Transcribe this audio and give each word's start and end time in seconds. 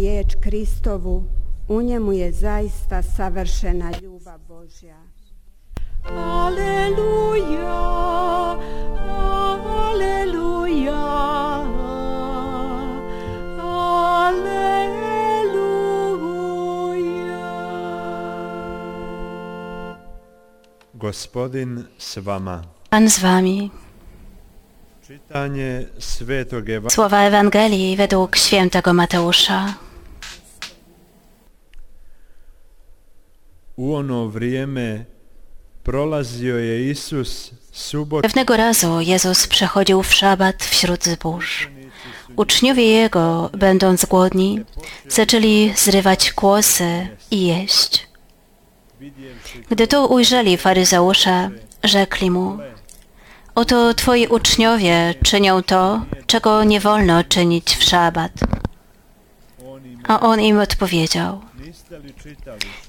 riječ 0.00 0.34
Kristovu, 0.40 1.24
u 1.68 1.82
njemu 1.82 2.12
je 2.12 2.32
zaista 2.32 3.02
savršena 3.02 3.92
ljubav 4.02 4.38
Božja. 4.48 4.96
Aleluja, 6.04 7.80
aleluja, 9.78 10.94
aleluja. 13.60 14.70
Gospodin 20.92 21.84
s 21.98 22.16
vama. 22.16 22.64
Pan 22.90 23.08
z 23.08 23.18
wami. 23.22 23.70
Čitanje 25.06 25.86
Svetog 25.98 26.68
Evangelija 26.68 26.90
Słowa 26.90 27.20
Ewangelii 27.22 27.96
według 27.96 28.36
świętego 28.36 28.92
Mateusza. 28.92 29.89
Ono 33.80 34.28
vrijeme 34.28 35.04
prolazio 35.82 36.56
je 36.56 36.90
Isus 36.90 37.50
subot 37.72 38.22
Pewnego 38.22 38.56
razu 38.56 39.00
Jezus 39.00 39.46
przechodził 39.46 40.02
w 40.02 40.14
szabat 40.14 40.64
wśród 40.64 41.04
zbóż. 41.04 41.70
Uczniowie 42.36 42.86
Jego, 42.86 43.50
będąc 43.52 44.04
głodni, 44.04 44.60
zaczęli 45.08 45.72
zrywać 45.76 46.32
kłosy 46.32 47.08
i 47.30 47.46
jeść. 47.46 48.06
Gdy 49.70 49.86
to 49.86 50.06
ujrzeli 50.06 50.56
faryzeusze, 50.56 51.50
rzekli 51.84 52.30
mu, 52.30 52.58
oto 53.54 53.94
Twoi 53.94 54.26
uczniowie 54.26 55.14
czynią 55.22 55.62
to, 55.62 56.04
czego 56.26 56.64
nie 56.64 56.80
wolno 56.80 57.24
czynić 57.24 57.76
w 57.76 57.82
szabat. 57.82 58.32
A 60.08 60.20
on 60.20 60.40
im 60.40 60.58
odpowiedział, 60.58 61.40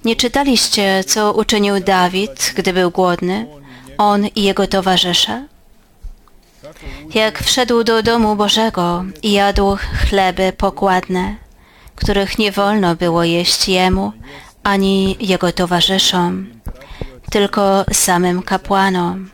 nie 0.06 0.16
czytaliście, 0.16 1.04
co 1.04 1.34
uczynił 1.34 1.80
Dawid, 1.80 2.54
gdy 2.56 2.74
był 2.74 2.92
głodny, 2.92 3.48
on 3.98 4.28
i 4.36 4.44
jego 4.44 4.68
towarzysze? 4.68 5.48
Jak 7.14 7.40
wszedł 7.44 7.84
do 7.84 8.04
domu 8.04 8.36
Bożego 8.36 9.06
i 9.24 9.32
jadł 9.32 9.78
chleby 10.10 10.54
pokładne, 10.58 11.36
których 11.96 12.38
nie 12.40 12.52
wolno 12.52 12.96
było 12.96 13.24
jeść 13.24 13.68
jemu 13.68 14.12
ani 14.64 15.18
jego 15.20 15.52
towarzyszom, 15.52 16.48
tylko 17.32 17.86
samym 17.94 18.42
kapłanom. 18.42 19.30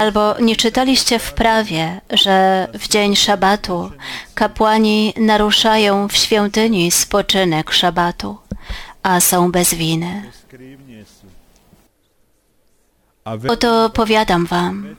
Albo 0.00 0.40
nie 0.40 0.56
czytaliście 0.56 1.18
w 1.18 1.32
prawie, 1.32 2.00
że 2.10 2.68
w 2.74 2.88
dzień 2.88 3.16
szabatu 3.16 3.90
kapłani 4.34 5.14
naruszają 5.16 6.08
w 6.08 6.16
świątyni 6.16 6.90
spoczynek 6.90 7.72
szabatu, 7.72 8.38
a 9.02 9.20
są 9.20 9.52
bez 9.52 9.74
winy? 9.74 10.32
Oto 13.48 13.90
powiadam 13.90 14.46
wam, 14.46 14.96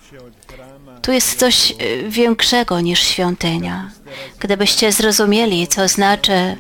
tu 1.02 1.11
jest 1.11 1.39
coś 1.39 1.72
y, 1.72 2.09
większego 2.09 2.81
niż 2.81 3.00
świątynia. 3.00 3.92
Gdybyście 4.39 4.92
zrozumieli, 4.92 5.67
co 5.67 5.88
znaczy 5.88 6.58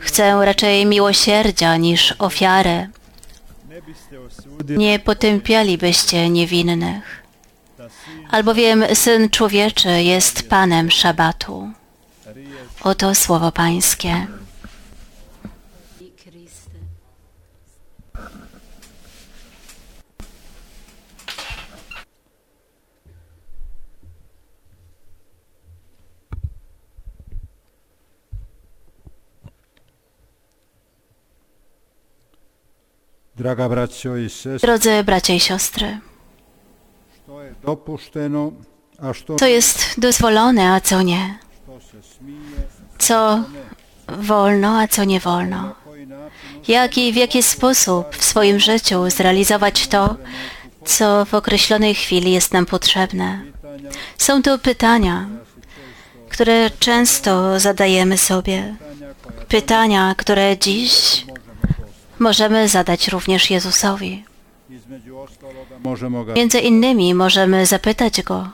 chcę 0.00 0.44
raczej 0.44 0.86
miłosierdzia 0.86 1.76
niż 1.76 2.14
ofiary, 2.18 2.88
nie 4.68 4.98
potępialibyście 4.98 6.30
niewinnych. 6.30 7.22
Albowiem 8.30 8.84
Syn 8.94 9.30
Człowieczy 9.30 10.02
jest 10.02 10.48
Panem 10.48 10.90
Szabatu. 10.90 11.70
Oto 12.82 13.14
słowo 13.14 13.52
Pańskie. 13.52 14.26
Drodzy 34.60 35.04
bracia 35.04 35.34
i 35.34 35.40
siostry, 35.40 35.98
co 39.38 39.46
jest 39.46 40.00
dozwolone, 40.00 40.72
a 40.72 40.80
co 40.80 41.02
nie? 41.02 41.38
Co 42.98 43.44
wolno, 44.08 44.78
a 44.78 44.88
co 44.88 45.04
nie 45.04 45.20
wolno? 45.20 45.74
Jak 46.68 46.98
i 46.98 47.12
w 47.12 47.16
jaki 47.16 47.42
sposób 47.42 48.16
w 48.16 48.24
swoim 48.24 48.60
życiu 48.60 49.10
zrealizować 49.10 49.88
to, 49.88 50.16
co 50.84 51.24
w 51.24 51.34
określonej 51.34 51.94
chwili 51.94 52.32
jest 52.32 52.52
nam 52.52 52.66
potrzebne. 52.66 53.42
Są 54.18 54.42
to 54.42 54.58
pytania, 54.58 55.28
które 56.28 56.70
często 56.70 57.60
zadajemy 57.60 58.18
sobie. 58.18 58.76
Pytania, 59.48 60.14
które 60.18 60.58
dziś 60.58 61.24
możemy 62.28 62.68
zadać 62.68 63.08
również 63.08 63.50
Jezusowi. 63.50 64.24
Między 66.36 66.58
innymi 66.60 67.14
możemy 67.14 67.66
zapytać 67.66 68.22
Go, 68.22 68.48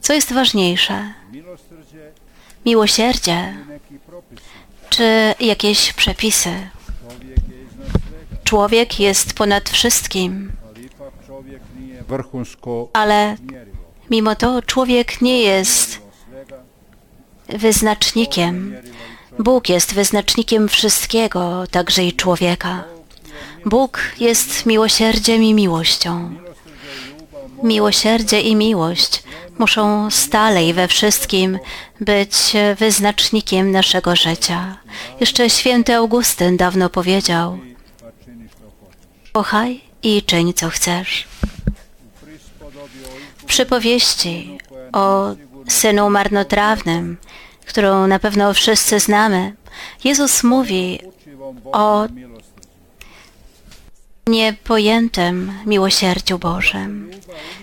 co 0.00 0.12
jest 0.12 0.32
ważniejsze, 0.32 1.14
miłosierdzie 2.66 3.54
czy 4.90 5.34
jakieś 5.40 5.92
przepisy. 5.92 6.54
Człowiek 8.44 9.00
jest 9.00 9.34
ponad 9.34 9.70
wszystkim, 9.70 10.52
ale 12.92 13.36
Mimo 14.10 14.34
to 14.34 14.62
człowiek 14.62 15.20
nie 15.20 15.38
jest 15.42 16.00
wyznacznikiem. 17.48 18.76
Bóg 19.38 19.68
jest 19.68 19.94
wyznacznikiem 19.94 20.68
wszystkiego, 20.68 21.64
także 21.70 22.04
i 22.04 22.12
człowieka. 22.12 22.84
Bóg 23.66 24.00
jest 24.20 24.66
miłosierdziem 24.66 25.42
i 25.42 25.54
miłością. 25.54 26.34
Miłosierdzie 27.62 28.40
i 28.40 28.56
miłość 28.56 29.22
muszą 29.58 30.10
stale 30.10 30.68
i 30.68 30.72
we 30.72 30.88
wszystkim 30.88 31.58
być 32.00 32.52
wyznacznikiem 32.78 33.70
naszego 33.70 34.16
życia. 34.16 34.76
Jeszcze 35.20 35.50
święty 35.50 35.94
Augustyn 35.94 36.56
dawno 36.56 36.90
powiedział. 36.90 37.58
Kochaj 39.32 39.80
i 40.02 40.22
czyń 40.22 40.52
co 40.54 40.70
chcesz. 40.70 41.26
W 43.36 43.44
przypowieści 43.44 44.58
o 44.92 45.34
synu 45.68 46.10
marnotrawnym, 46.10 47.16
którą 47.66 48.06
na 48.06 48.18
pewno 48.18 48.54
wszyscy 48.54 49.00
znamy, 49.00 49.54
Jezus 50.04 50.44
mówi 50.44 51.00
o 51.72 52.06
niepojętym 54.26 55.52
miłosierdziu 55.66 56.38
Bożym. 56.38 57.10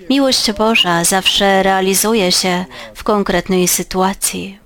Miłość 0.10 0.52
Boża 0.52 1.04
zawsze 1.04 1.64
realizuje 1.64 2.32
się 2.32 2.66
w 2.96 3.04
konkretnej 3.04 3.68
sytuacji. 3.68 4.61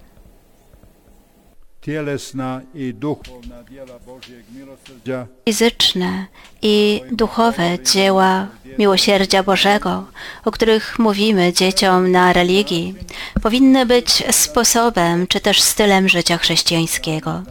Tjelesna 1.85 2.61
i 2.73 2.93
duhovna 2.93 3.63
djela 3.63 3.99
Božjeg 4.05 4.43
milosrđa 4.55 5.27
Fizyczne 5.45 6.25
i 6.61 7.01
duchowe 7.11 7.79
dzieła 7.79 8.47
miłosierdzia 8.77 9.43
Bożego, 9.43 10.03
o 10.45 10.51
których 10.51 10.99
mówimy 10.99 11.53
dzieciom 11.53 12.11
na 12.11 12.33
religii, 12.33 12.95
powinny 13.43 13.85
być 13.85 14.23
sposobem 14.31 15.27
czy 15.27 15.39
też 15.39 15.61
stylem 15.61 16.09
życia 16.09 16.37
chrześcijańskiego. 16.37 17.43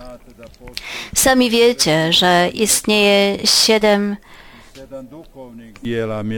Sami 1.14 1.50
wiecie, 1.50 2.12
że 2.12 2.50
istnieje 2.54 3.46
siedem 3.46 4.16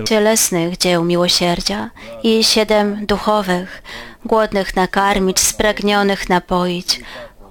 cielesnych 0.04 0.76
dzieł 0.76 1.04
miłosierdzia 1.04 1.90
i 2.22 2.44
siedem 2.44 3.06
duchowych, 3.06 3.82
głodnych 4.24 4.76
nakarmić, 4.76 5.40
spragnionych 5.40 6.28
napoić, 6.28 7.00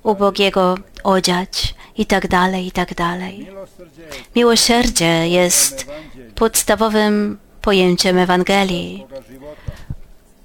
ubogiego 0.06 0.76
odziać 1.04 1.76
i 1.98 2.06
tak 2.06 2.28
dalej, 2.28 2.68
i 2.68 2.72
tak 2.72 2.94
dalej. 2.94 3.48
Miłosierdzie 4.36 5.30
jest 5.30 5.88
podstawowym 6.36 7.38
pojęciem 7.62 8.18
Ewangelii, 8.18 9.06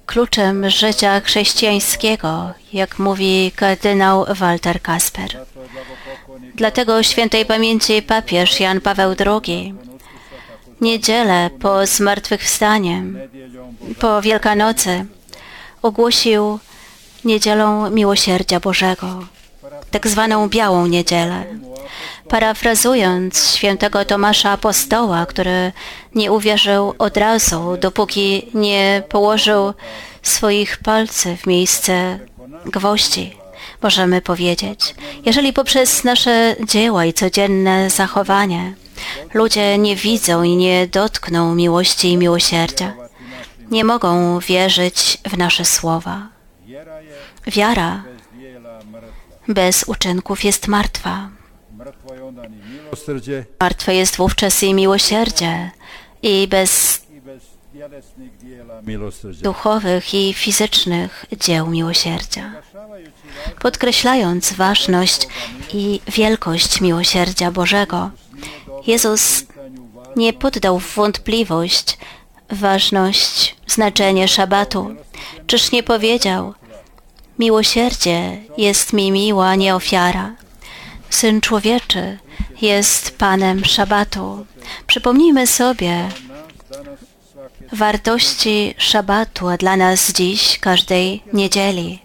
kluczem 0.05 0.69
życia 0.69 1.19
chrześcijańskiego, 1.19 2.53
jak 2.73 2.99
mówi 2.99 3.51
kardynał 3.55 4.25
Walter 4.35 4.81
Kasper. 4.81 5.45
Dlatego 6.55 7.03
świętej 7.03 7.45
pamięci 7.45 8.01
papież 8.01 8.59
Jan 8.59 8.81
Paweł 8.81 9.15
II 9.25 9.75
niedzielę 10.81 11.49
po 11.59 11.85
zmartwychwstaniem, 11.85 13.19
po 13.99 14.21
Wielkanocy 14.21 15.05
ogłosił 15.81 16.59
niedzielą 17.25 17.89
miłosierdzia 17.89 18.59
Bożego, 18.59 19.25
tak 19.91 20.07
zwaną 20.07 20.49
Białą 20.49 20.87
Niedzielę. 20.87 21.45
Parafrazując 22.27 23.55
świętego 23.55 24.05
Tomasza 24.05 24.49
Apostoła, 24.49 25.25
który 25.25 25.71
nie 26.15 26.31
uwierzył 26.31 26.93
od 26.97 27.17
razu, 27.17 27.77
dopóki 27.77 28.47
nie 28.53 29.03
położył 29.09 29.73
swoich 30.21 30.77
palców 30.77 31.39
w 31.39 31.47
miejsce 31.47 32.19
gwoździ, 32.65 33.37
możemy 33.81 34.21
powiedzieć, 34.21 34.95
jeżeli 35.25 35.53
poprzez 35.53 36.03
nasze 36.03 36.55
dzieła 36.67 37.05
i 37.05 37.13
codzienne 37.13 37.89
zachowanie 37.89 38.73
ludzie 39.33 39.77
nie 39.77 39.95
widzą 39.95 40.43
i 40.43 40.55
nie 40.55 40.87
dotkną 40.87 41.55
miłości 41.55 42.11
i 42.11 42.17
miłosierdzia, 42.17 42.93
nie 43.71 43.83
mogą 43.83 44.39
wierzyć 44.39 45.17
w 45.25 45.37
nasze 45.37 45.65
słowa. 45.65 46.27
Wiara. 47.47 48.03
Bez 49.47 49.83
uczynków 49.83 50.43
jest 50.43 50.67
martwa. 50.67 51.29
Martwe 53.59 53.95
jest 53.95 54.17
wówczas 54.17 54.63
i 54.63 54.73
miłosierdzie, 54.73 55.71
i 56.21 56.47
bez 56.47 57.01
duchowych 59.41 60.13
i 60.13 60.33
fizycznych 60.33 61.25
dzieł 61.39 61.67
miłosierdzia. 61.67 62.51
Podkreślając 63.59 64.53
ważność 64.53 65.27
i 65.73 66.01
wielkość 66.07 66.81
miłosierdzia 66.81 67.51
Bożego, 67.51 68.11
Jezus 68.87 69.45
nie 70.15 70.33
poddał 70.33 70.79
w 70.79 70.95
wątpliwość 70.95 71.97
ważność, 72.51 73.55
znaczenie 73.67 74.27
szabatu. 74.27 74.95
Czyż 75.47 75.71
nie 75.71 75.83
powiedział, 75.83 76.53
miłosierdzie 77.39 78.37
jest 78.57 78.93
mi 78.93 79.11
miła, 79.11 79.55
nie 79.55 79.75
ofiara. 79.75 80.35
Syn 81.09 81.41
człowieczy 81.41 82.17
jest 82.61 83.17
Panem 83.17 83.65
szabatu. 83.65 84.45
Przypomnijmy 84.87 85.47
sobie 85.47 86.09
wartości 87.71 88.75
szabatu, 88.77 89.45
dla 89.59 89.77
nas 89.77 90.11
dziś, 90.11 90.59
każdej 90.59 91.23
niedzieli. 91.33 91.99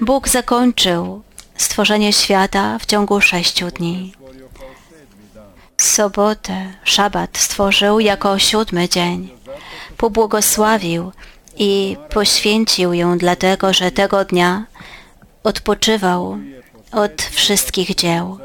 Bóg 0.00 0.28
zakończył 0.28 1.22
stworzenie 1.56 2.12
świata 2.12 2.78
w 2.78 2.86
ciągu 2.86 3.20
sześciu 3.20 3.70
dni. 3.70 4.12
Sobotę, 5.76 6.72
szabat 6.84 7.38
stworzył 7.38 8.00
jako 8.00 8.38
siódmy 8.38 8.88
dzień. 8.88 9.30
Pobłogosławił 9.96 11.12
i 11.58 11.96
poświęcił 12.10 12.92
ją 12.92 13.18
dlatego, 13.18 13.72
że 13.72 13.90
tego 13.90 14.24
dnia 14.24 14.66
odpoczywał 15.44 16.38
od 16.92 17.22
wszystkich 17.22 17.94
dzieł. 17.94 18.38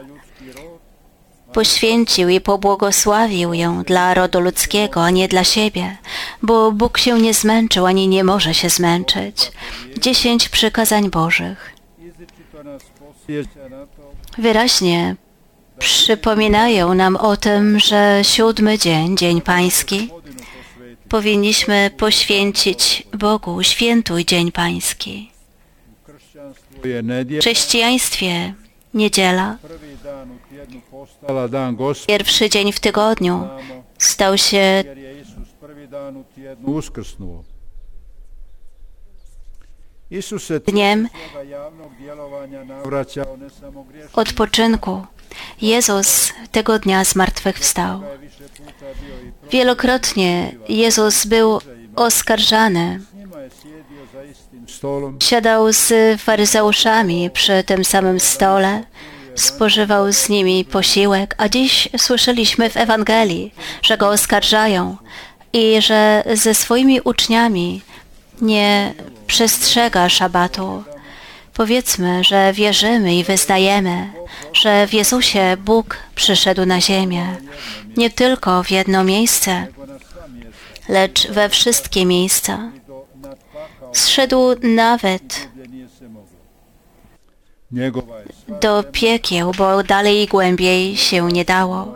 Poświęcił 1.53 2.29
i 2.29 2.41
pobłogosławił 2.41 3.53
ją 3.53 3.83
dla 3.83 4.13
rodu 4.13 4.39
ludzkiego, 4.39 5.03
a 5.03 5.09
nie 5.09 5.27
dla 5.27 5.43
siebie, 5.43 5.97
bo 6.41 6.71
Bóg 6.71 6.97
się 6.97 7.19
nie 7.19 7.33
zmęczył 7.33 7.85
ani 7.85 8.07
nie 8.07 8.23
może 8.23 8.53
się 8.53 8.69
zmęczyć. 8.69 9.51
Dziesięć 9.97 10.49
przykazań 10.49 11.09
Bożych 11.09 11.75
wyraźnie 14.37 15.15
przypominają 15.79 16.93
nam 16.93 17.15
o 17.15 17.37
tym, 17.37 17.79
że 17.79 18.19
siódmy 18.23 18.77
dzień, 18.77 19.17
Dzień 19.17 19.41
Pański. 19.41 20.09
Powinniśmy 21.11 21.91
poświęcić 21.97 23.07
Bogu, 23.17 23.63
świętuj 23.63 24.25
Dzień 24.25 24.51
Pański. 24.51 25.31
W 26.83 27.39
chrześcijaństwie 27.39 28.53
niedziela, 28.93 29.57
pierwszy 32.07 32.49
dzień 32.49 32.71
w 32.71 32.79
tygodniu, 32.79 33.47
stał 33.97 34.37
się 34.37 34.57
jer 34.57 34.97
je 34.97 35.21
Isus 35.21 35.49
prvi 35.59 35.87
dan 35.87 36.17
u 36.17 36.23
tjednu 36.23 36.71
uskrsnuo. 36.71 37.43
Isus 37.43 37.43
se 37.43 37.51
dniem 40.67 41.07
odpoczynku. 44.13 45.05
Jezus 45.61 46.33
tego 46.51 46.79
dnia 46.79 47.03
zmartwychwstał. 47.03 48.01
Wielokrotnie 49.51 50.55
Jezus 50.69 51.25
był 51.25 51.59
oskarżany. 51.95 52.99
Siadał 55.23 55.73
z 55.73 55.93
faryzeuszami 56.21 57.29
przy 57.29 57.63
tym 57.63 57.85
samym 57.85 58.19
stole, 58.19 58.83
spożywał 59.35 60.13
z 60.13 60.29
nimi 60.29 60.65
posiłek, 60.65 61.35
a 61.37 61.49
dziś 61.49 61.89
słyszeliśmy 61.97 62.69
w 62.69 62.77
Ewangelii, 62.77 63.53
że 63.81 63.97
go 63.97 64.07
oskarżają 64.09 64.97
i 65.53 65.81
że 65.81 66.23
ze 66.33 66.53
swoimi 66.53 67.01
uczniami 67.01 67.81
nie 68.41 68.93
przestrzega 69.27 70.09
szabatu. 70.09 70.83
Powiedzmy, 71.53 72.23
że 72.23 72.53
wierzymy 72.53 73.15
i 73.15 73.23
wyznajemy, 73.23 74.13
że 74.53 74.87
w 74.87 74.93
Jezusie 74.93 75.57
Bóg 75.59 75.97
przyszedł 76.15 76.65
na 76.65 76.81
ziemię, 76.81 77.25
nie 77.97 78.09
tylko 78.09 78.63
w 78.63 78.71
jedno 78.71 79.03
miejsce, 79.03 79.67
lecz 80.89 81.27
we 81.27 81.49
wszystkie 81.49 82.05
miejsca. 82.05 82.71
Zszedł 83.93 84.37
nawet 84.61 85.49
do 88.61 88.83
piekieł, 88.83 89.51
bo 89.57 89.83
dalej 89.83 90.21
i 90.21 90.27
głębiej 90.27 90.97
się 90.97 91.27
nie 91.31 91.45
dało. 91.45 91.93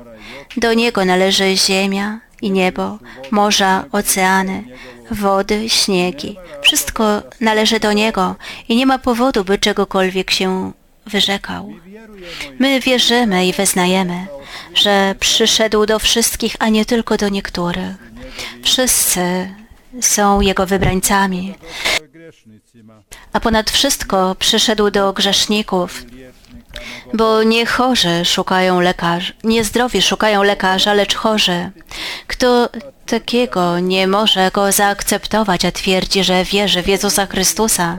Do 0.58 0.74
Niego 0.74 1.06
należy 1.06 1.58
ziemia 1.58 2.20
i 2.42 2.52
niebo, 2.52 3.00
morza, 3.32 3.86
oceany, 3.92 4.64
wody, 5.12 5.70
śniegi. 5.70 6.38
Wszystko 6.62 7.22
należy 7.42 7.80
do 7.80 7.94
Niego 7.94 8.36
i 8.70 8.76
nie 8.76 8.86
ma 8.86 9.00
powodu, 9.00 9.44
by 9.44 9.58
czegokolwiek 9.58 10.32
się 10.32 10.72
wyrzekał. 11.06 11.74
My 12.60 12.80
wierzymy 12.80 13.48
i 13.48 13.54
wyznajemy, 13.54 14.28
że 14.74 15.16
przyszedł 15.20 15.86
do 15.86 16.00
wszystkich, 16.00 16.56
a 16.60 16.70
nie 16.70 16.86
tylko 16.86 17.18
do 17.18 17.30
niektórych. 17.30 17.96
Wszyscy 18.64 19.22
są 20.02 20.42
Jego 20.42 20.66
wybrańcami, 20.66 21.56
a 23.34 23.40
ponad 23.40 23.72
wszystko 23.72 24.36
przyszedł 24.40 24.92
do 24.92 25.14
grzeszników, 25.14 26.04
bo 27.14 27.44
nie 27.44 27.66
chorzy 27.66 28.26
szukają 28.26 28.82
lekarza, 28.82 29.34
nie 29.44 29.64
zdrowi 29.64 30.02
szukają 30.02 30.44
lekarza, 30.44 30.94
lecz 30.94 31.16
chorzy. 31.16 31.70
Kto 32.28 32.70
takiego 33.06 33.80
nie 33.80 34.08
może 34.08 34.52
go 34.54 34.72
zaakceptować, 34.72 35.66
a 35.66 35.72
twierdzi, 35.72 36.24
że 36.24 36.44
wierzy 36.44 36.82
w 36.82 36.88
Jezusa 36.88 37.26
Chrystusa, 37.26 37.98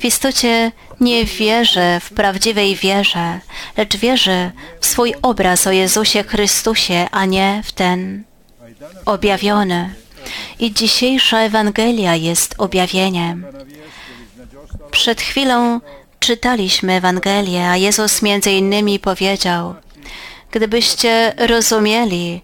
w 0.00 0.04
istocie 0.04 0.72
nie 1.00 1.24
wierzy 1.24 2.00
w 2.00 2.10
prawdziwej 2.10 2.76
wierze, 2.76 3.40
lecz 3.76 3.96
wierzy 3.96 4.50
w 4.80 4.86
swój 4.86 5.14
obraz 5.22 5.66
o 5.66 5.72
Jezusie 5.72 6.22
Chrystusie, 6.22 7.06
a 7.10 7.24
nie 7.24 7.62
w 7.64 7.72
ten 7.72 8.24
objawiony. 9.06 9.94
I 10.58 10.72
dzisiejsza 10.72 11.38
Ewangelia 11.38 12.16
jest 12.16 12.54
objawieniem. 12.58 13.46
Przed 14.90 15.20
chwilą 15.20 15.80
czytaliśmy 16.22 16.92
Ewangelię, 16.92 17.68
a 17.68 17.76
Jezus 17.76 18.22
między 18.22 18.50
innymi 18.50 18.98
powiedział, 18.98 19.74
gdybyście 20.50 21.32
rozumieli, 21.38 22.40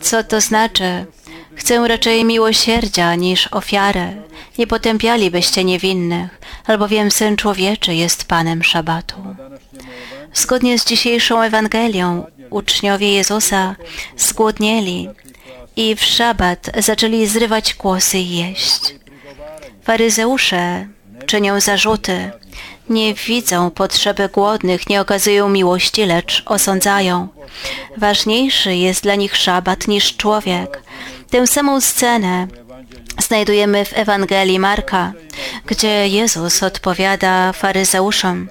co 0.00 0.24
to 0.24 0.40
znaczy, 0.40 1.06
chcę 1.54 1.88
raczej 1.88 2.24
miłosierdzia 2.24 3.14
niż 3.14 3.48
ofiary, 3.52 4.22
nie 4.58 4.66
potępialibyście 4.66 5.64
niewinnych, 5.64 6.40
albowiem 6.66 7.10
Syn 7.10 7.36
Człowieczy 7.36 7.94
jest 7.94 8.24
Panem 8.24 8.62
Szabatu. 8.62 9.16
Zgodnie 10.34 10.78
z 10.78 10.84
dzisiejszą 10.84 11.42
Ewangelią 11.42 12.26
uczniowie 12.50 13.12
Jezusa 13.12 13.76
zgłodnieli 14.16 15.08
i 15.76 15.96
w 15.96 16.04
szabat 16.04 16.70
zaczęli 16.78 17.26
zrywać 17.26 17.74
kłosy 17.74 18.18
i 18.18 18.36
jeść. 18.36 18.94
Faryzeusze 19.82 20.86
czynią 21.26 21.60
zarzuty, 21.60 22.30
nie 22.88 23.14
widzą 23.14 23.70
potrzeby 23.70 24.28
głodnych, 24.28 24.88
nie 24.88 25.00
okazują 25.00 25.48
miłości, 25.48 26.06
lecz 26.06 26.42
osądzają. 26.46 27.28
Ważniejszy 27.96 28.74
jest 28.74 29.02
dla 29.02 29.14
nich 29.14 29.36
szabat 29.36 29.88
niż 29.88 30.16
człowiek. 30.16 30.82
Tę 31.30 31.46
samą 31.46 31.80
scenę 31.80 32.46
znajdujemy 33.18 33.84
w 33.84 33.98
Ewangelii 33.98 34.58
Marka, 34.58 35.12
gdzie 35.66 36.08
Jezus 36.08 36.62
odpowiada 36.62 37.52
faryzeuszom. 37.52 38.48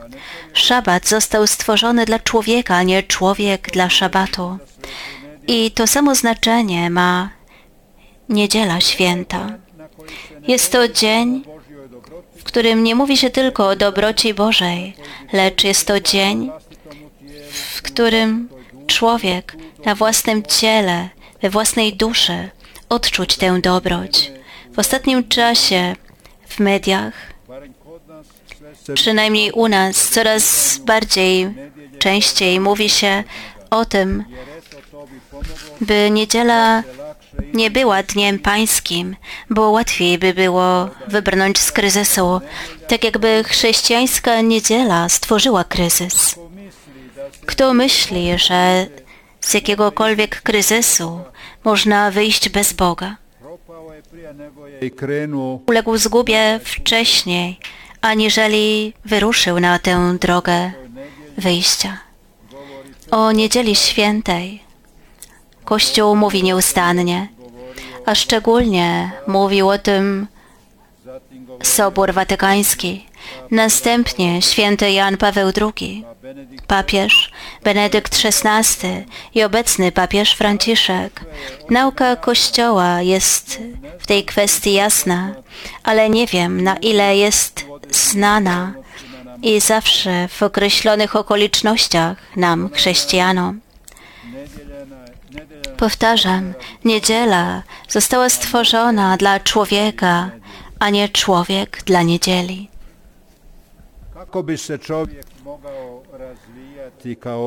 Szabat 0.53 1.07
został 1.07 1.47
stworzony 1.47 2.05
dla 2.05 2.19
człowieka, 2.19 2.75
a 2.75 2.83
nie 2.83 3.03
człowiek 3.03 3.71
dla 3.71 3.89
szabatu. 3.89 4.57
I 5.47 5.71
to 5.71 5.87
samo 5.87 6.15
znaczenie 6.15 6.89
ma 6.89 7.29
niedziela 8.29 8.81
święta. 8.81 9.47
Jest 10.47 10.71
to 10.71 10.87
dzień, 10.87 11.43
w 12.41 12.43
którym 12.43 12.83
nie 12.83 12.95
mówi 12.95 13.17
się 13.17 13.29
tylko 13.29 13.67
o 13.67 13.75
dobroci 13.75 14.33
Bożej, 14.33 14.95
lecz 15.33 15.63
jest 15.63 15.87
to 15.87 15.99
dzień, 15.99 16.51
w 17.51 17.81
którym 17.81 18.49
człowiek 18.87 19.55
na 19.85 19.95
własnym 19.95 20.43
ciele, 20.43 21.09
we 21.41 21.49
własnej 21.49 21.93
duszy 21.93 22.49
odczuć 22.89 23.37
tę 23.37 23.61
dobroć. 23.61 24.31
W 24.73 24.79
ostatnim 24.79 25.27
czasie 25.27 25.95
w 26.47 26.59
mediach, 26.59 27.13
przynajmniej 28.93 29.51
u 29.51 29.67
nas, 29.67 30.09
coraz 30.09 30.77
bardziej, 30.85 31.49
częściej 31.99 32.59
mówi 32.59 32.89
się 32.89 33.23
o 33.69 33.85
tym, 33.85 34.23
by 35.81 36.09
niedziela 36.11 36.83
nie 37.53 37.71
była 37.71 38.03
dniem 38.03 38.39
pańskim, 38.39 39.15
bo 39.49 39.69
łatwiej 39.69 40.17
by 40.17 40.33
było 40.33 40.89
wybrnąć 41.07 41.59
z 41.59 41.71
kryzysu, 41.71 42.41
tak 42.87 43.03
jakby 43.03 43.43
chrześcijańska 43.43 44.41
niedziela 44.41 45.09
stworzyła 45.09 45.63
kryzys. 45.63 46.35
Kto 47.45 47.73
myśli, 47.73 48.39
że 48.39 48.87
z 49.41 49.53
jakiegokolwiek 49.53 50.41
kryzysu 50.41 51.19
można 51.63 52.11
wyjść 52.11 52.49
bez 52.49 52.73
Boga? 52.73 53.17
Uległ 55.67 55.97
zgubie 55.97 56.59
wcześniej, 56.63 57.59
aniżeli 58.01 58.93
wyruszył 59.05 59.59
na 59.59 59.79
tę 59.79 60.17
drogę 60.21 60.71
wyjścia. 61.37 61.97
O 63.11 63.31
niedzieli 63.31 63.75
świętej 63.75 64.70
Kościół 65.65 66.15
mówi 66.15 66.43
nieustannie, 66.43 67.27
a 68.05 68.15
szczególnie 68.15 69.11
mówił 69.27 69.69
o 69.69 69.77
tym 69.77 70.27
Sobór 71.63 72.13
Watykański, 72.13 73.05
następnie 73.51 74.41
święty 74.41 74.91
Jan 74.91 75.17
Paweł 75.17 75.51
II, 75.61 76.05
papież 76.67 77.31
Benedykt 77.63 78.21
XVI 78.25 78.87
i 79.35 79.43
obecny 79.43 79.91
papież 79.91 80.33
Franciszek. 80.33 81.21
Nauka 81.69 82.15
Kościoła 82.15 83.01
jest 83.01 83.59
w 83.99 84.07
tej 84.07 84.25
kwestii 84.25 84.73
jasna, 84.73 85.35
ale 85.83 86.09
nie 86.09 86.27
wiem 86.27 86.63
na 86.63 86.77
ile 86.77 87.17
jest 87.17 87.65
znana 87.91 88.73
i 89.41 89.59
zawsze 89.59 90.27
w 90.27 90.43
określonych 90.43 91.15
okolicznościach 91.15 92.17
nam, 92.35 92.69
chrześcijanom. 92.73 93.59
Powtarzam, 95.77 96.53
niedziela 96.85 97.63
została 97.89 98.29
stworzona 98.29 99.17
dla 99.17 99.39
człowieka, 99.39 100.29
a 100.79 100.89
nie 100.89 101.09
człowiek 101.09 101.83
dla 101.85 102.01
niedzieli. 102.01 102.69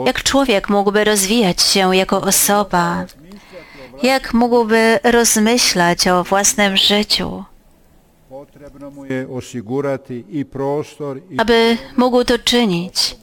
Jak 0.06 0.22
człowiek 0.22 0.68
mógłby 0.68 1.04
rozwijać 1.04 1.62
się 1.62 1.96
jako 1.96 2.20
osoba? 2.20 3.04
Jak 4.02 4.34
mógłby 4.34 4.98
rozmyślać 5.02 6.08
o 6.08 6.24
własnym 6.24 6.76
życiu? 6.76 7.44
Aby 11.38 11.78
mógł 11.96 12.24
to 12.24 12.38
czynić, 12.38 13.16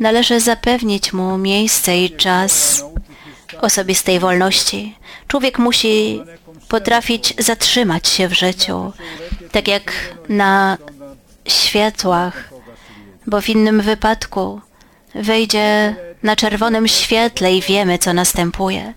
należy 0.00 0.40
zapewnić 0.40 1.12
mu 1.12 1.38
miejsce 1.38 1.98
i 1.98 2.10
czas 2.10 2.84
osobistej 3.60 4.20
wolności. 4.20 4.96
Człowiek 5.28 5.58
musi 5.58 6.22
potrafić 6.68 7.34
zatrzymać 7.38 8.08
się 8.08 8.28
w 8.28 8.32
życiu, 8.32 8.92
tak 9.52 9.68
jak 9.68 9.92
na 10.28 10.78
światłach, 11.48 12.50
bo 13.26 13.40
w 13.40 13.48
innym 13.48 13.80
wypadku 13.80 14.60
wejdzie 15.14 15.96
na 16.22 16.36
czerwonym 16.36 16.88
świetle 16.88 17.54
i 17.54 17.62
wiemy, 17.62 17.98
co 17.98 18.12
następuje. 18.12 18.94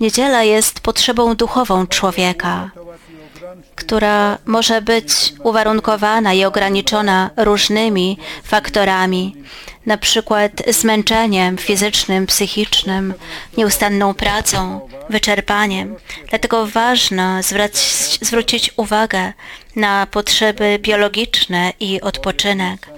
Niedziela 0.00 0.42
jest 0.42 0.80
potrzebą 0.80 1.34
duchową 1.34 1.86
człowieka, 1.86 2.70
która 3.74 4.38
może 4.44 4.82
być 4.82 5.34
uwarunkowana 5.42 6.34
i 6.34 6.44
ograniczona 6.44 7.30
różnymi 7.36 8.18
faktorami, 8.44 9.36
na 9.86 9.98
przykład 9.98 10.52
zmęczeniem 10.70 11.58
fizycznym, 11.58 12.26
psychicznym, 12.26 13.14
nieustanną 13.56 14.14
pracą, 14.14 14.80
wyczerpaniem. 15.10 15.96
Dlatego 16.28 16.66
zwrać, 17.42 17.76
zwrócić 18.22 18.72
uwagę 18.76 19.32
na 19.76 20.06
potrzeby 20.06 20.78
biologiczne 20.82 21.72
i 21.80 22.00
odpoczynek. 22.00 22.88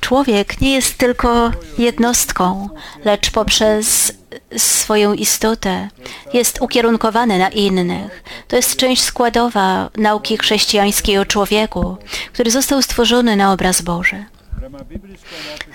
Człowiek 0.00 0.60
nie 0.60 0.74
jest 0.74 0.98
tylko 0.98 1.50
jednostką, 1.78 2.68
lecz 3.04 3.30
poprzez 3.30 4.12
swoją 4.56 5.12
istotę 5.12 5.88
jest 6.32 6.60
ukierunkowany 6.60 7.38
na 7.38 7.48
innych. 7.48 8.22
To 8.48 8.56
jest 8.56 8.76
część 8.76 9.02
składowa 9.02 9.90
nauki 9.96 10.36
chrześcijańskiej 10.36 11.18
o 11.18 11.26
człowieku, 11.26 11.96
który 12.32 12.50
został 12.50 12.82
stworzony 12.82 13.36
na 13.36 13.52
obraz 13.52 13.82
Boży. 13.82 14.24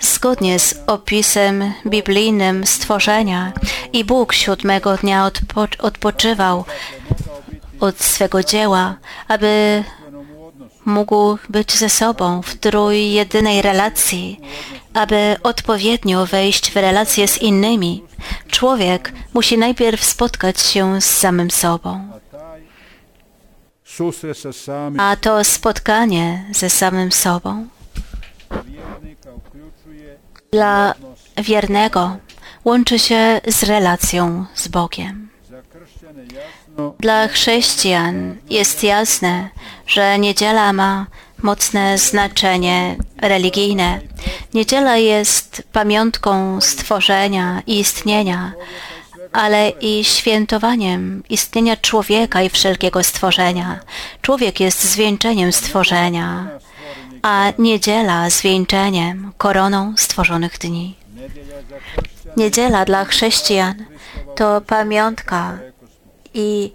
Zgodnie 0.00 0.58
z 0.58 0.74
opisem 0.86 1.72
biblijnym 1.86 2.66
stworzenia 2.66 3.52
i 3.92 4.04
Bóg 4.04 4.32
siódmego 4.32 4.96
dnia 4.96 5.26
odpo 5.26 5.66
odpoczywał 5.78 6.64
od 7.80 8.00
swego 8.00 8.42
dzieła, 8.42 8.96
aby 9.28 9.84
mógł 10.84 11.38
być 11.48 11.78
ze 11.78 11.88
sobą 11.88 12.42
w 12.42 12.54
trójjedynej 12.54 13.62
relacji, 13.62 14.40
aby 14.94 15.36
odpowiednio 15.42 16.26
wejść 16.26 16.72
w 16.72 16.76
relacje 16.76 17.28
z 17.28 17.42
innymi. 17.42 18.02
Człowiek 18.48 19.12
musi 19.34 19.58
najpierw 19.58 20.04
spotkać 20.04 20.60
się 20.60 21.00
z 21.00 21.04
samym 21.04 21.50
sobą, 21.50 22.10
a 24.98 25.16
to 25.16 25.44
spotkanie 25.44 26.44
ze 26.52 26.70
samym 26.70 27.12
sobą 27.12 27.66
dla 30.52 30.94
wiernego 31.36 32.16
łączy 32.64 32.98
się 32.98 33.40
z 33.46 33.62
relacją 33.62 34.46
z 34.54 34.68
Bogiem. 34.68 35.28
Dla 36.98 37.28
chrześcijan 37.28 38.36
jest 38.50 38.82
jasne, 38.82 39.48
że 39.86 40.18
niedziela 40.18 40.72
ma 40.72 41.06
mocne 41.42 41.98
znaczenie 41.98 42.96
religijne. 43.22 44.00
Niedziela 44.54 44.96
jest 44.96 45.62
pamiątką 45.72 46.60
stworzenia 46.60 47.62
i 47.66 47.78
istnienia, 47.78 48.52
ale 49.32 49.70
i 49.70 50.04
świętowaniem 50.04 51.22
istnienia 51.28 51.76
człowieka 51.76 52.42
i 52.42 52.48
wszelkiego 52.48 53.04
stworzenia. 53.04 53.80
Człowiek 54.22 54.60
jest 54.60 54.84
zwieńczeniem 54.84 55.52
stworzenia, 55.52 56.48
a 57.22 57.52
niedziela 57.58 58.30
zwieńczeniem, 58.30 59.32
koroną 59.38 59.94
stworzonych 59.96 60.58
dni. 60.58 60.96
Niedziela 62.36 62.84
dla 62.84 63.04
chrześcijan 63.04 63.74
to 64.36 64.60
pamiątka 64.60 65.58
i 66.34 66.72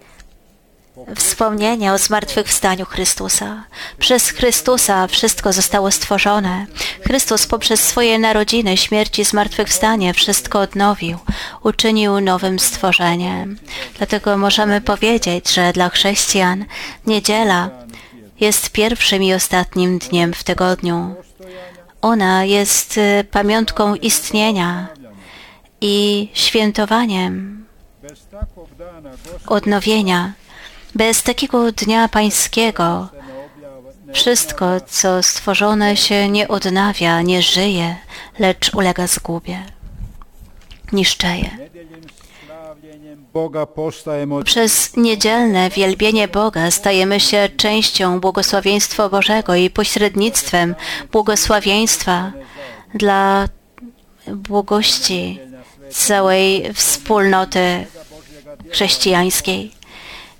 wspomnienie 1.16 1.94
o 1.94 1.98
zmartwychwstaniu 1.98 2.86
Chrystusa. 2.86 3.64
Przez 4.00 4.30
Chrystusa 4.30 5.08
wszystko 5.08 5.54
zostało 5.54 5.92
stworzone. 5.92 6.66
Chrystus 7.04 7.48
poprzez 7.48 7.80
swoje 7.80 8.20
narodziny, 8.20 8.78
śmierć 8.78 9.20
i 9.20 9.26
zmartwychwstanie 9.26 10.14
wszystko 10.14 10.60
odnowił, 10.60 11.18
uczynił 11.64 12.22
nowym 12.22 12.60
stworzeniem. 12.60 13.58
Dlatego 13.98 14.38
możemy 14.38 14.82
powiedzieć, 14.82 15.54
że 15.54 15.74
dla 15.74 15.90
chrześcijan 15.90 16.66
niedziela 17.08 17.70
jest 18.40 18.70
pierwszym 18.70 19.24
i 19.24 19.34
ostatnim 19.34 20.00
dniem 20.00 20.34
w 20.34 20.44
tygodniu. 20.44 21.16
Ona 22.02 22.46
jest 22.46 22.98
y, 22.98 23.24
pamiątką 23.32 23.96
istnienia 23.96 24.88
i 25.82 26.30
świętowaniem 26.34 27.66
odnowienia. 29.48 30.34
Bez 30.96 31.24
takiego 31.24 31.72
dnia 31.72 32.08
pańskiego 32.08 33.10
wszystko, 34.14 34.82
co 34.82 35.24
stworzone 35.24 35.98
się 35.98 36.30
nie 36.30 36.48
odnawia, 36.48 37.22
nie 37.22 37.42
żyje, 37.42 37.96
lecz 38.40 38.74
ulega 38.74 39.08
zgubie, 39.08 39.64
niszczeje. 40.92 41.58
Przez 44.46 44.98
niedzielne 44.98 45.70
wielbienie 45.70 46.28
Boga 46.28 46.72
stajemy 46.72 47.20
się 47.20 47.50
częścią 47.58 48.20
błogosławieństwa 48.20 49.10
Bożego 49.10 49.56
i 49.56 49.70
pośrednictwem 49.70 50.76
błogosławieństwa 51.12 52.32
dla 52.94 53.48
błogości 54.28 55.40
całej 55.96 56.74
wspólnoty 56.74 57.86
chrześcijańskiej. 58.72 59.72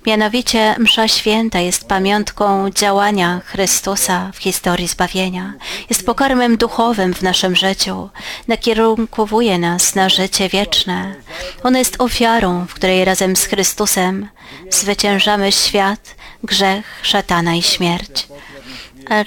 Mianowicie 0.06 0.74
msza 0.78 1.08
święta 1.08 1.60
jest 1.60 1.88
pamiątką 1.88 2.70
działania 2.70 3.40
Chrystusa 3.44 4.30
w 4.34 4.38
historii 4.38 4.88
zbawienia. 4.88 5.52
Jest 5.90 6.06
pokarmem 6.06 6.56
duchowym 6.56 7.14
w 7.14 7.22
naszym 7.22 7.56
życiu. 7.56 8.08
Nakierunkowuje 8.48 9.58
nas 9.58 9.94
na 9.94 10.08
życie 10.08 10.48
wieczne. 10.48 11.14
Ona 11.62 11.78
jest 11.78 12.00
ofiarą, 12.00 12.66
w 12.66 12.74
której 12.74 13.04
razem 13.04 13.36
z 13.36 13.44
Chrystusem 13.44 14.28
zwyciężamy 14.70 15.52
świat, 15.52 16.14
grzech, 16.44 17.00
szatana 17.02 17.54
i 17.54 17.62
śmierć. 17.62 18.28
A 19.10 19.24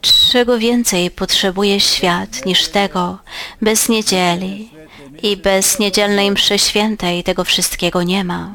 czego 0.00 0.58
więcej 0.58 1.10
potrzebuje 1.10 1.80
świat 1.80 2.46
niż 2.46 2.68
tego? 2.68 3.18
Bez 3.62 3.88
niedzieli 3.88 4.77
i 5.22 5.36
bez 5.36 5.78
niedzielnej 5.78 6.30
mszy 6.30 6.58
świętej 6.58 7.24
tego 7.24 7.44
wszystkiego 7.44 8.02
nie 8.02 8.24
ma. 8.24 8.52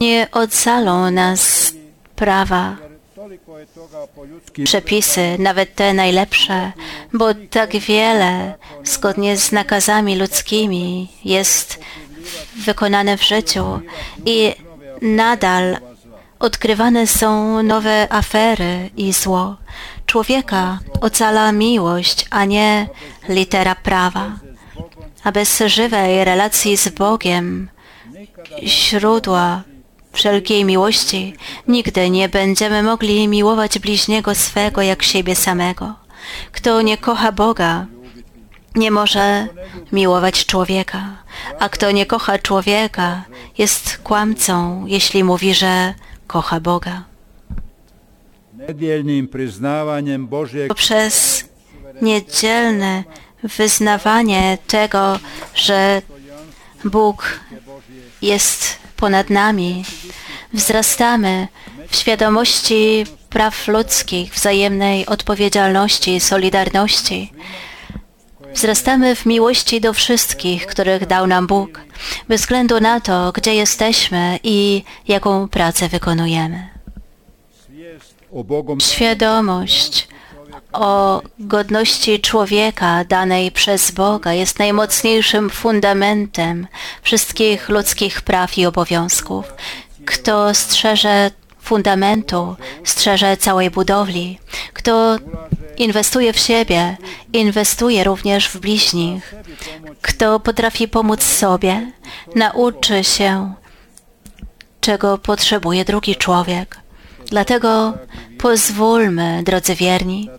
Nie 0.00 0.28
ocalą 0.32 1.10
nas 1.10 1.72
prawa, 2.16 2.76
przepisy, 4.64 5.36
nawet 5.38 5.74
te 5.74 5.94
najlepsze, 5.94 6.72
bo 7.12 7.26
tak 7.50 7.76
wiele, 7.76 8.54
zgodnie 8.84 9.36
z 9.36 9.52
nakazami 9.52 10.16
ludzkimi, 10.16 11.08
jest 11.24 11.80
wykonane 12.64 13.16
w 13.16 13.22
życiu 13.22 13.80
i 14.26 14.54
nadal 15.02 15.76
odkrywane 16.42 17.06
są 17.06 17.62
nowe 17.62 18.12
afery 18.12 18.90
i 18.96 19.12
zło. 19.12 19.56
Człowieka 20.06 20.78
ocala 21.00 21.52
miłość, 21.52 22.26
a 22.30 22.44
nie 22.44 22.88
litera 23.28 23.74
prawa. 23.74 24.32
A 25.24 25.32
bez 25.32 25.62
żywej 25.66 26.24
relacji 26.24 26.76
z 26.76 26.88
Bogiem, 26.88 27.68
źródła 28.62 29.62
wszelkiej 30.12 30.64
miłości, 30.64 31.34
nigdy 31.68 32.10
nie 32.10 32.28
będziemy 32.28 32.82
mogli 32.82 33.28
miłować 33.28 33.78
bliźniego 33.78 34.34
swego 34.34 34.82
jak 34.82 35.02
siebie 35.02 35.36
samego. 35.36 35.94
Kto 36.52 36.82
nie 36.82 36.98
kocha 36.98 37.32
Boga, 37.32 37.86
nie 38.74 38.90
może 38.90 39.46
miłować 39.92 40.46
człowieka, 40.46 41.02
a 41.58 41.68
kto 41.68 41.90
nie 41.90 42.06
kocha 42.06 42.38
człowieka, 42.38 43.24
jest 43.58 43.98
kłamcą, 43.98 44.84
jeśli 44.86 45.24
mówi, 45.24 45.54
że 45.54 45.94
kocha 46.32 46.60
Boga. 46.60 47.04
Poprzez 50.68 51.44
niedzielne 52.02 53.04
wyznawanie 53.42 54.58
tego, 54.66 55.18
że 55.54 56.02
Bóg 56.84 57.40
jest 58.22 58.76
ponad 58.96 59.30
nami, 59.30 59.84
wzrastamy 60.52 61.48
w 61.88 61.96
świadomości 61.96 63.04
praw 63.30 63.68
ludzkich, 63.68 64.34
wzajemnej 64.34 65.06
odpowiedzialności 65.06 66.14
i 66.16 66.20
solidarności. 66.20 67.32
Wzrastamy 68.54 69.16
w 69.16 69.26
miłości 69.26 69.80
do 69.80 69.92
wszystkich, 69.92 70.66
których 70.66 71.06
dał 71.06 71.26
nam 71.26 71.46
Bóg, 71.46 71.80
bez 72.28 72.40
względu 72.40 72.80
na 72.80 73.00
to, 73.00 73.32
gdzie 73.32 73.54
jesteśmy 73.54 74.38
i 74.42 74.82
jaką 75.08 75.48
pracę 75.48 75.88
wykonujemy. 75.88 76.68
Świadomość 78.80 80.08
o 80.72 81.22
godności 81.38 82.20
człowieka 82.20 83.04
danej 83.04 83.52
przez 83.52 83.90
Boga 83.90 84.32
jest 84.32 84.58
najmocniejszym 84.58 85.50
fundamentem 85.50 86.66
wszystkich 87.02 87.68
ludzkich 87.68 88.20
praw 88.20 88.58
i 88.58 88.66
obowiązków. 88.66 89.52
Kto 90.04 90.54
strzeże 90.54 91.30
fundamentu, 91.62 92.56
strzeże 92.84 93.36
całej 93.36 93.70
budowli. 93.70 94.38
Kto 94.72 95.18
inwestuje 95.76 96.32
w 96.32 96.38
siebie, 96.38 96.96
inwestuje 97.32 98.04
również 98.04 98.48
w 98.48 98.60
bliźnich. 98.60 99.34
Kto 100.02 100.40
potrafi 100.40 100.88
pomóc 100.88 101.22
sobie, 101.22 101.92
nauczy 102.34 103.04
się, 103.04 103.54
czego 104.80 105.18
potrzebuje 105.18 105.84
drugi 105.84 106.16
człowiek. 106.16 106.76
Dlatego 107.26 107.94
pozwólmy, 108.38 109.42
drodzy 109.44 109.74
wierni, 109.74 110.30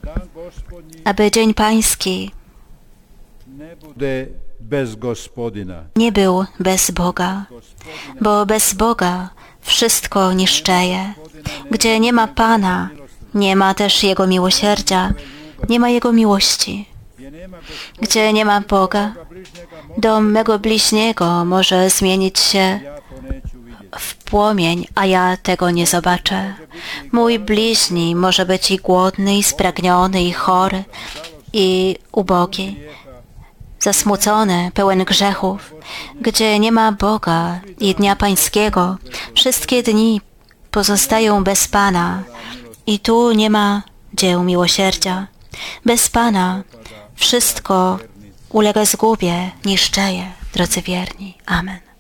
aby 1.06 1.32
Dzień 1.32 1.54
Pański 1.54 2.32
nie 5.96 6.12
był 6.12 6.46
bez 6.60 6.92
Boga, 6.92 7.46
bo 8.22 8.46
bez 8.46 8.74
Boga 8.74 9.30
wszystko 9.64 10.34
niszczeje. 10.34 11.14
Gdzie 11.72 12.00
nie 12.00 12.14
ma 12.14 12.28
Pana, 12.28 12.90
nie 13.34 13.56
ma 13.56 13.74
też 13.74 14.04
Jego 14.04 14.28
miłosierdzia, 14.28 15.14
nie 15.70 15.80
ma 15.80 15.90
Jego 15.90 16.14
miłości. 16.14 16.86
Gdzie 18.02 18.34
nie 18.34 18.46
ma 18.46 18.62
Boga, 18.62 19.14
dom 19.98 20.32
mego 20.32 20.60
bliźniego 20.60 21.46
może 21.46 21.90
zmienić 21.90 22.40
się 22.40 22.80
w 24.00 24.16
płomień, 24.16 24.88
a 24.96 25.06
ja 25.06 25.38
tego 25.38 25.72
nie 25.72 25.88
zobaczę. 25.88 26.54
Mój 27.12 27.40
bliźni 27.40 28.16
może 28.16 28.46
być 28.46 28.72
i 28.72 28.78
głodny, 28.78 29.38
i 29.38 29.44
spragniony, 29.44 30.24
i 30.24 30.34
chory, 30.34 30.84
i 31.54 31.96
ubogi, 32.12 32.80
zasmucony, 33.84 34.72
pełen 34.74 35.04
grzechów. 35.04 35.74
Gdzie 36.22 36.60
nie 36.60 36.72
ma 36.72 36.92
Boga 36.92 37.60
i 37.80 37.96
Dnia 37.96 38.16
Pańskiego, 38.16 38.98
wszystkie 39.36 39.84
dni 39.84 40.22
pozostają 40.72 41.44
bez 41.44 41.68
Pana 41.68 42.24
i 42.88 43.00
tu 43.00 43.32
nie 43.32 43.50
ma 43.50 43.84
dzieł 44.14 44.44
miłosierdzia. 44.44 45.28
Bez 45.86 46.10
Pana 46.10 46.64
wszystko 47.16 48.00
ulega 48.50 48.86
zgubie, 48.86 49.52
niszczeje, 49.66 50.32
drodzy 50.54 50.82
wierni. 50.82 51.38
Amen. 51.46 51.93